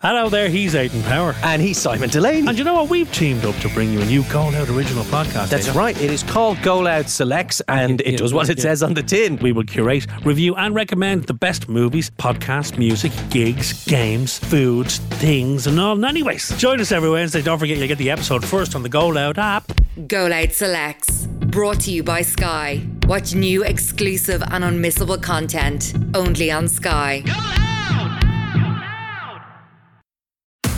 [0.00, 1.34] Hello oh, there, he's Aidan Power.
[1.42, 2.46] And he's Simon Delaney.
[2.46, 2.88] And you know what?
[2.88, 5.48] We've teamed up to bring you a new Go Loud original podcast.
[5.48, 5.76] That's Aidan.
[5.76, 6.00] right.
[6.00, 9.38] It is called Go Loud Selects, and it does what it says on the tin.
[9.38, 15.66] We will curate, review, and recommend the best movies, podcasts, music, gigs, games, foods, things,
[15.66, 15.96] and all.
[15.96, 17.42] And anyways, join us every Wednesday.
[17.42, 19.72] Don't forget you'll get the episode first on the Go Loud app.
[20.06, 22.86] Go Loud Selects, brought to you by Sky.
[23.08, 27.24] Watch new, exclusive, and unmissable content only on Sky.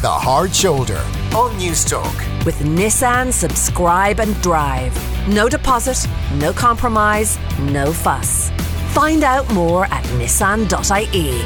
[0.00, 0.96] The Hard Shoulder
[1.36, 2.46] on Newstalk.
[2.46, 4.96] With Nissan Subscribe and Drive.
[5.28, 8.48] No deposit, no compromise, no fuss.
[8.94, 11.42] Find out more at nissan.ie.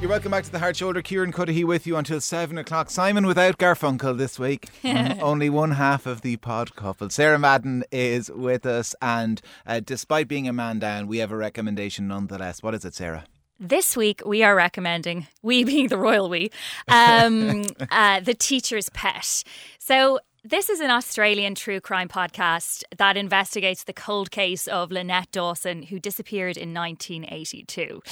[0.00, 1.02] You're welcome back to the Hard Shoulder.
[1.02, 2.88] Kieran Cuddihy with you until 7 o'clock.
[2.88, 4.68] Simon without Garfunkel this week.
[4.84, 7.10] Only one half of the pod couple.
[7.10, 11.36] Sarah Madden is with us, and uh, despite being a man down, we have a
[11.36, 12.62] recommendation nonetheless.
[12.62, 13.24] What is it, Sarah?
[13.62, 16.50] This week, we are recommending, we being the royal we,
[16.88, 19.44] um, uh, The Teacher's Pet.
[19.78, 20.18] So,
[20.50, 25.84] this is an Australian true crime podcast that investigates the cold case of Lynette Dawson,
[25.84, 28.02] who disappeared in 1982.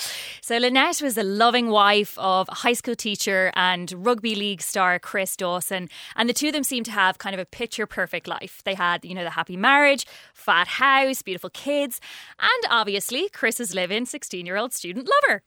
[0.40, 5.36] So, Lynette was a loving wife of high school teacher and rugby league star Chris
[5.36, 5.88] Dawson.
[6.14, 8.62] And the two of them seemed to have kind of a picture perfect life.
[8.64, 12.00] They had, you know, the happy marriage, fat house, beautiful kids,
[12.38, 15.42] and obviously Chris's live in 16 year old student lover.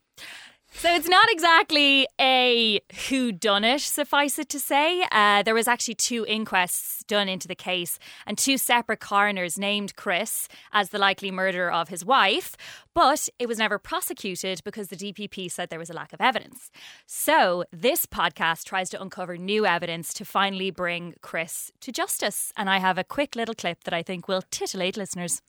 [0.74, 5.06] So it's not exactly a who done it, suffice it to say.
[5.12, 9.96] Uh, there was actually two inquests done into the case, and two separate coroners named
[9.96, 12.56] Chris as the likely murderer of his wife,
[12.96, 16.72] but it was never prosecuted because the DPP said there was a lack of evidence.
[17.06, 22.70] So this podcast tries to uncover new evidence to finally bring Chris to justice, and
[22.70, 25.42] I have a quick little clip that I think will titillate listeners.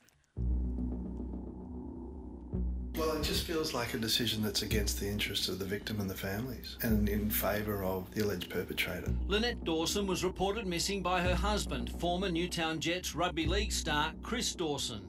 [3.05, 6.09] Well, it just feels like a decision that's against the interests of the victim and
[6.09, 9.11] the families and in favour of the alleged perpetrator.
[9.27, 14.55] Lynette Dawson was reported missing by her husband, former Newtown Jets rugby league star Chris
[14.55, 15.01] Dawson.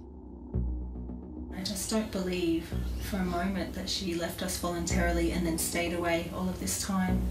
[1.56, 2.68] I just don't believe
[3.08, 6.82] for a moment that she left us voluntarily and then stayed away all of this
[6.82, 7.22] time.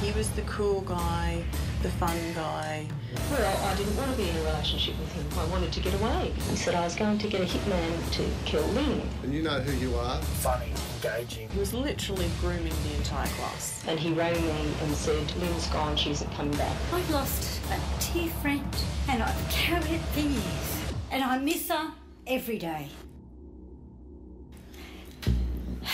[0.00, 1.42] He was the cool guy,
[1.82, 2.86] the fun guy.
[3.30, 5.26] Well, I didn't want to be in a relationship with him.
[5.36, 6.32] I wanted to get away.
[6.48, 9.02] He said I was going to get a hitman to kill Lynn.
[9.24, 10.22] And you know who you are?
[10.22, 11.48] Funny, engaging.
[11.48, 13.82] He was literally grooming the entire class.
[13.88, 16.76] And he rang me and said, Lynn's gone, she isn't coming back.
[16.92, 17.80] I've lost a
[18.12, 18.76] dear friend
[19.08, 20.92] and I've carried it for years.
[21.10, 21.92] And I miss her
[22.28, 22.88] every day.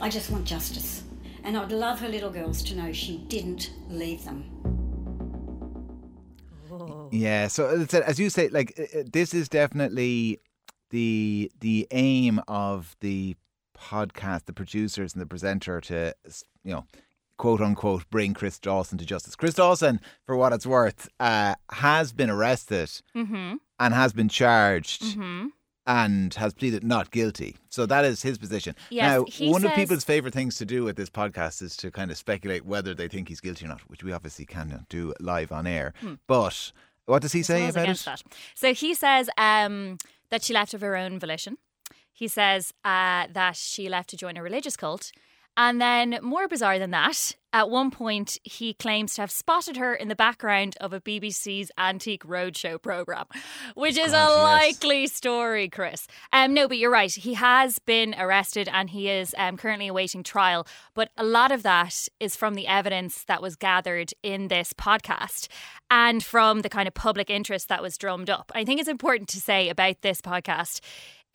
[0.00, 1.04] I just want justice.
[1.44, 4.55] And I'd love her little girls to know she didn't leave them.
[7.10, 10.40] Yeah, so as you say, like uh, uh, this is definitely
[10.90, 13.36] the the aim of the
[13.76, 16.14] podcast, the producers and the presenter to
[16.64, 16.84] you know
[17.38, 19.36] quote unquote bring Chris Dawson to justice.
[19.36, 23.56] Chris Dawson, for what it's worth, uh, has been arrested Mm-hmm.
[23.78, 25.48] and has been charged Mm-hmm.
[25.86, 27.56] and has pleaded not guilty.
[27.68, 28.74] So that is his position.
[28.90, 32.10] Yes, now, one of people's favorite things to do with this podcast is to kind
[32.10, 35.52] of speculate whether they think he's guilty or not, which we obviously cannot do live
[35.52, 35.92] on air.
[36.00, 36.14] Hmm.
[36.26, 36.72] But
[37.06, 37.98] what does he say about it?
[38.04, 38.22] that.
[38.54, 39.98] So he says um,
[40.30, 41.56] that she left of her own volition.
[42.12, 45.12] He says uh, that she left to join a religious cult.
[45.56, 49.94] And then, more bizarre than that, at one point he claims to have spotted her
[49.94, 53.24] in the background of a BBC's Antique Roadshow program,
[53.74, 54.42] which is God, a yes.
[54.42, 56.06] likely story, Chris.
[56.34, 57.10] Um, no, but you're right.
[57.10, 60.66] He has been arrested and he is um, currently awaiting trial.
[60.92, 65.48] But a lot of that is from the evidence that was gathered in this podcast
[65.90, 68.52] and from the kind of public interest that was drummed up.
[68.54, 70.80] I think it's important to say about this podcast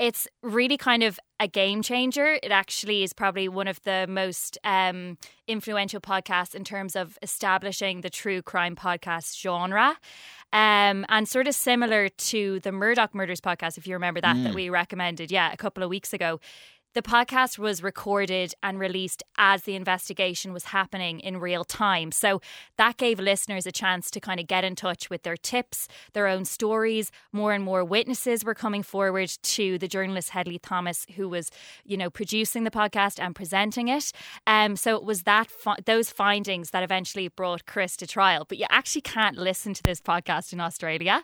[0.02, 2.40] it's really kind of a game changer.
[2.42, 5.18] It actually is probably one of the most um,
[5.48, 9.96] influential podcasts in terms of establishing the true crime podcast genre.
[10.54, 14.52] Um, and sort of similar to the Murdaugh Murders podcast, if you remember that, that
[14.52, 14.56] Mm.
[14.56, 16.40] we recommended, yeah, a couple of weeks ago.
[16.94, 22.12] The podcast was recorded and released as the investigation was happening in real time.
[22.12, 22.42] So
[22.76, 26.28] that gave listeners a chance to kind of get in touch with their tips, their
[26.28, 27.10] own stories.
[27.32, 31.50] More and more witnesses were coming forward to the journalist Hedley Thomas, who was,
[31.86, 34.12] you know, producing the podcast and presenting it.
[34.46, 38.46] Um, so it was that fi- those findings that eventually brought Chris to trial.
[38.46, 41.24] But you actually can't listen to this podcast in Australia.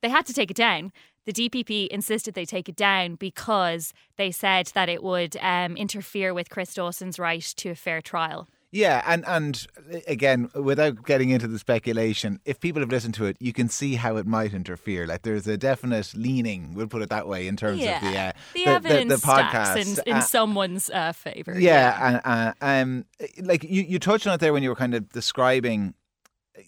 [0.00, 0.92] They had to take it down.
[1.26, 6.32] The DPP insisted they take it down because they said that it would um, interfere
[6.32, 8.48] with Chris Dawson's right to a fair trial.
[8.72, 13.24] Yeah, and and uh, again, without getting into the speculation, if people have listened to
[13.24, 15.06] it, you can see how it might interfere.
[15.06, 17.96] Like there's a definite leaning, we'll put it that way, in terms yeah.
[17.96, 21.58] of the uh, the, evidence the podcast in, in Uh, someone's uh, favor.
[21.58, 23.04] yeah, and uh, um,
[23.40, 25.94] like you, you touched on it there when you were kind of describing,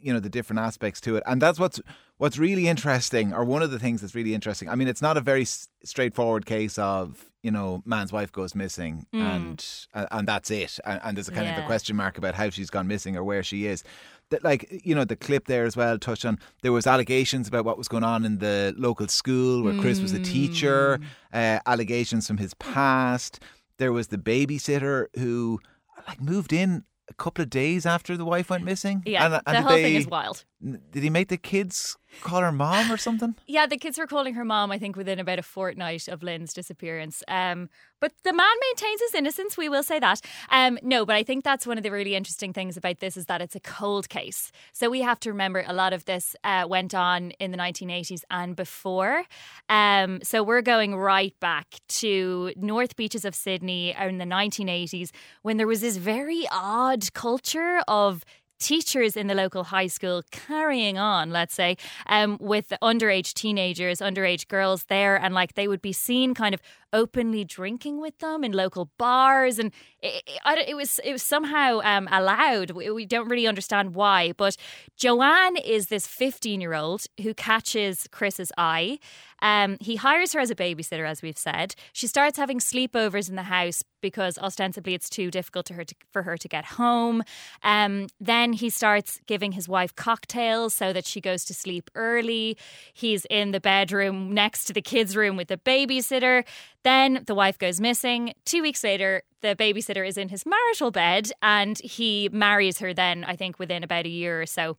[0.00, 1.80] you know, the different aspects to it, and that's what's
[2.18, 4.68] what's really interesting, or one of the things that's really interesting.
[4.68, 8.54] I mean, it's not a very s- straightforward case of you know, man's wife goes
[8.56, 9.20] missing, Mm.
[9.22, 12.34] and and and that's it, and, and there's a kind of a question mark about
[12.34, 13.82] how she's gone missing or where she is.
[14.30, 17.64] That like you know the clip there as well touched on there was allegations about
[17.64, 20.98] what was going on in the local school where Chris was a teacher,
[21.32, 23.40] uh, allegations from his past.
[23.78, 25.60] There was the babysitter who
[26.08, 29.02] like moved in a couple of days after the wife went missing.
[29.06, 30.44] Yeah, And- the and did whole thing is wild.
[30.90, 33.34] Did he make the kids call her mom or something?
[33.46, 36.52] Yeah, the kids were calling her mom, I think, within about a fortnight of Lynn's
[36.52, 37.22] disappearance.
[37.28, 40.20] Um, but the man maintains his innocence, we will say that.
[40.50, 43.26] Um, no, but I think that's one of the really interesting things about this is
[43.26, 44.52] that it's a cold case.
[44.72, 48.22] So we have to remember a lot of this uh, went on in the 1980s
[48.30, 49.24] and before.
[49.68, 55.10] Um, so we're going right back to North Beaches of Sydney in the 1980s
[55.42, 58.24] when there was this very odd culture of
[58.58, 61.76] teachers in the local high school carrying on, let's say,
[62.06, 66.60] um, with underage teenagers, underage girls there, and like they would be seen kind of
[66.92, 71.80] openly drinking with them in local bars, and it, it, it was it was somehow
[71.84, 72.70] um, allowed.
[72.72, 74.56] We, we don't really understand why, but
[74.96, 78.98] Joanne is this fifteen year old who catches Chris's eye.
[79.40, 81.74] Um, he hires her as a babysitter, as we've said.
[81.92, 85.94] She starts having sleepovers in the house because ostensibly it's too difficult to her to,
[86.12, 87.22] for her to get home.
[87.62, 92.56] Um, then he starts giving his wife cocktails so that she goes to sleep early.
[92.92, 96.44] He's in the bedroom next to the kids' room with the babysitter.
[96.84, 98.32] Then the wife goes missing.
[98.44, 103.24] Two weeks later, the babysitter is in his marital bed and he marries her then,
[103.24, 104.76] I think, within about a year or so.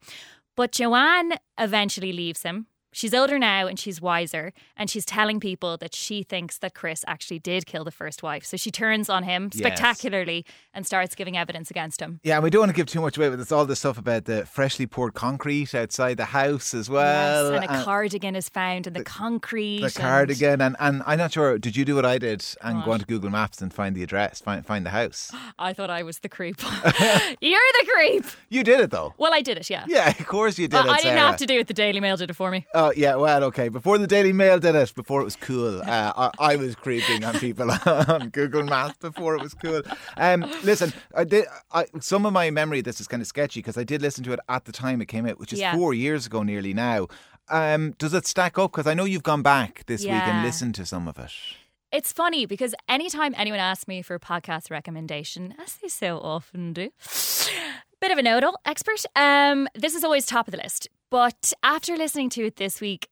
[0.55, 2.67] But Joanne eventually leaves him.
[2.91, 7.05] She's older now and she's wiser, and she's telling people that she thinks that Chris
[7.07, 8.43] actually did kill the first wife.
[8.45, 9.59] So she turns on him Yes.
[9.59, 12.19] spectacularly and starts giving evidence against him.
[12.23, 13.97] Yeah, and we don't want to give too much away, but there's all this stuff
[13.97, 17.51] about the freshly poured concrete outside the house as well.
[17.51, 19.79] yes, and a cardigan is found in the, concrete.
[19.79, 21.57] the and- cardigan, and, and I'm not sure.
[21.59, 24.41] Did you do what I did and go onto Google Maps and find the address,
[24.41, 25.31] find find the house?
[25.59, 26.57] I thought I was the creep.
[27.41, 28.25] You're the creep.
[28.49, 29.13] You did it though.
[29.17, 29.85] Well, I did it, yeah.
[29.87, 30.91] Yeah, of course you did Well, it.
[30.91, 31.19] I didn't Sarah.
[31.27, 31.67] have to do it.
[31.67, 32.65] The Daily Mail did it for me.
[32.81, 33.67] Oh yeah, well okay.
[33.67, 37.25] Before the Daily Mail did it, before it was cool, uh, I, I was creeping
[37.25, 39.81] on people on Google Maps before it was cool.
[40.15, 41.45] Um, listen, I did.
[41.73, 44.23] I, some of my memory of this is kind of sketchy because I did listen
[44.23, 45.75] to it at the time it came out, which is Yeah.
[45.75, 47.07] four years ago nearly now.
[47.49, 48.71] Um, does it stack up?
[48.71, 51.31] Because I know you've gone back this week and listened to some of it.
[51.91, 56.71] It's funny because anytime anyone asks me for a podcast recommendation, as they so often
[56.71, 56.91] do,
[57.99, 60.87] bit of a know expert, um, this is always top of the list.
[61.09, 63.07] But after listening to it this week,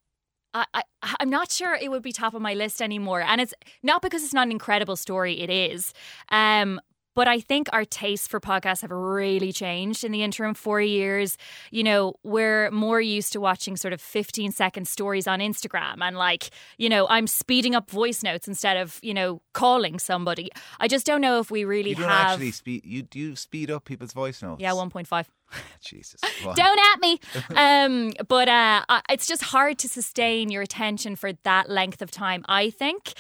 [0.54, 0.84] I, I,
[1.20, 3.22] I'm not sure it would be top of my list anymore.
[3.22, 3.54] And it's
[3.84, 5.94] not because it's not an incredible story, it is.
[6.30, 6.80] Um,
[7.18, 11.36] but I think our tastes for podcasts have really changed in the interim four years.
[11.72, 16.16] You know, we're more used to watching sort of 15 second stories on Instagram and
[16.16, 20.52] like, you know, I'm speeding up voice notes instead of, you know, calling somebody.
[20.80, 22.34] I just don't know if we really You don't have.
[22.34, 22.86] actually speed.
[22.86, 24.62] You do you speed up people's voice notes.
[24.62, 25.26] yeah, 1.5.
[25.82, 26.22] Jesus.
[26.44, 26.60] Don't
[26.94, 27.20] at me.
[27.56, 32.46] Um, but uh, it's just hard to sustain your attention for that length of time,
[32.48, 33.14] I think.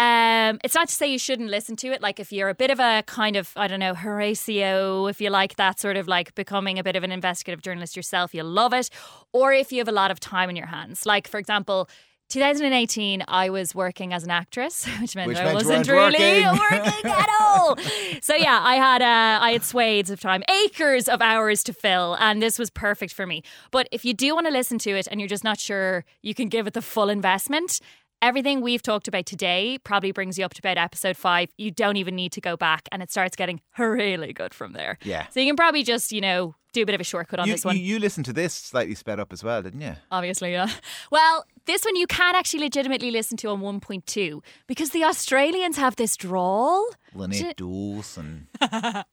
[0.00, 2.00] Um, it's not to say you shouldn't listen to it.
[2.00, 5.28] Like if you're a bit of a kind of, I don't know, Horatio, if you
[5.28, 8.72] like that sort of like becoming a bit of an investigative journalist yourself, you'll love
[8.72, 8.88] it.
[9.34, 11.04] Or if you have a lot of time in your hands.
[11.04, 11.86] Like, for example,
[12.30, 16.60] 2018, I was working as an actress, which meant Which I meant wasn't really working.
[16.70, 17.76] working at all.
[18.22, 22.16] So yeah, I had uh, I had swathes of time, acres of hours to fill,
[22.20, 23.42] and this was perfect for me.
[23.70, 26.34] But if you do want to listen to it and you're just not sure you
[26.34, 27.80] can give it the full investment.
[28.22, 31.48] Everything we've talked about today probably brings you up to about episode five.
[31.56, 34.98] You don't even need to go back, and it starts getting really good from there.
[35.02, 35.26] Yeah.
[35.28, 37.54] So you can probably just, you know, do a bit of a shortcut on You,
[37.54, 37.76] this one.
[37.78, 39.94] you, you listened to this slightly sped up as well, didn't you?
[40.10, 40.68] Obviously, yeah.
[41.10, 45.96] Well, this one you can actually legitimately listen to on 1.2 because the Australians have
[45.96, 46.86] this drawl.
[47.14, 48.46] Lynette Dawson.
[48.60, 49.04] that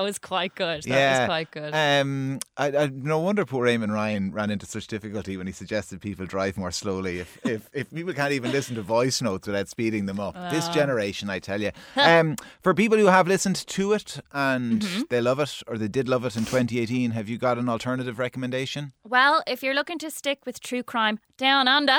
[0.00, 0.82] was quite good.
[0.84, 1.74] That yeah, was quite good.
[1.74, 6.00] Um, I, I, no wonder poor Eamon Ryan ran into such difficulty when he suggested
[6.00, 7.20] people drive more slowly.
[7.20, 10.66] If if, if people can't even listen to voice notes without speeding them up, this
[10.68, 10.72] Ah.
[10.72, 11.70] generation, I tell you.
[11.96, 15.02] Um, for people who have listened to it and Mm-hmm.
[15.10, 18.18] they love it or they did love it in 2018, have you got an alternative
[18.18, 18.92] recommendation?
[19.04, 21.98] well, if you're looking to stick with true crime down under,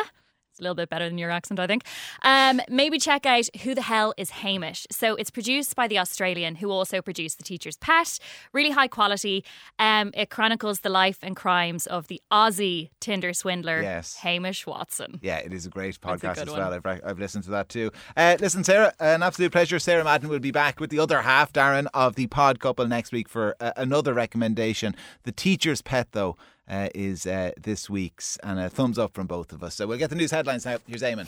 [0.53, 1.83] It's a little bit better than your accent, I think.
[2.21, 4.85] Um, maybe check out Who the Hell is Hamish.
[4.91, 8.19] So it's produced by the Australian who also produced The Teacher's Pet.
[8.53, 9.43] Really high quality.
[9.79, 14.17] Um, it chronicles the life and crimes of the Aussie Tinder swindler, Yes.
[14.17, 15.19] Hamish Watson.
[15.23, 16.71] Yeah, it is a great That's a podcast as well.
[16.71, 17.89] I've, I've listened to that too.
[18.15, 19.79] Uh, listen, Sarah, an absolute pleasure.
[19.79, 23.11] Sarah Madden will be back with the other half, Darren, of the pod couple next
[23.11, 24.95] week for uh, another recommendation.
[25.23, 29.51] The Teacher's Pet, though, uh, is uh, this week's, and a thumbs up from both
[29.51, 29.75] of us.
[29.75, 30.77] So we'll get the news headlines now.
[30.87, 31.27] Here's Eamon.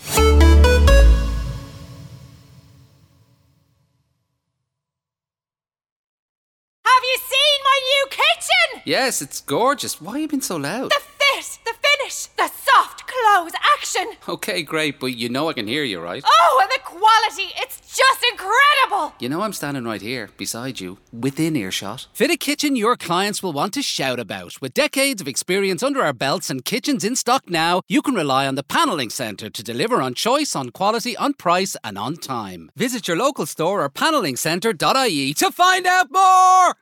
[6.86, 8.82] Have you seen my new kitchen?
[8.86, 10.00] Yes, it's gorgeous.
[10.01, 10.92] Why have you been so loud?
[10.92, 14.13] The fit, the finish, the soft close action.
[14.27, 16.24] Okay, great, but you know I can hear you, right?
[16.25, 16.75] Oh, and the
[17.05, 19.13] quality, it's just incredible.
[19.19, 22.07] You know I'm standing right here, beside you, within earshot.
[22.13, 24.59] Fit a kitchen your clients will want to shout about.
[24.62, 28.47] With decades of experience under our belts and kitchens in stock now, you can rely
[28.47, 32.71] on the Panelling Centre to deliver on choice, on quality, on price, and on time.
[32.75, 36.75] Visit your local store or panellingcentre.ie to find out more!